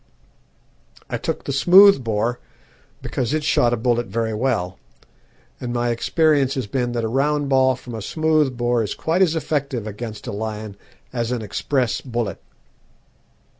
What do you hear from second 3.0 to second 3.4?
because